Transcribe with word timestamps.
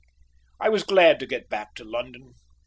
I 0.59 0.67
was 0.69 0.81
glad 0.81 1.19
to 1.19 1.27
get 1.27 1.47
back 1.47 1.75
to 1.75 1.83
London. 1.83 2.33